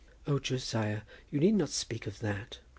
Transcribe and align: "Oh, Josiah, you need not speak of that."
"Oh, 0.25 0.39
Josiah, 0.39 1.03
you 1.29 1.39
need 1.39 1.53
not 1.53 1.69
speak 1.69 2.07
of 2.07 2.21
that." 2.21 2.57